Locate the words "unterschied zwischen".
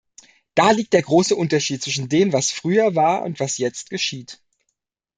1.35-2.09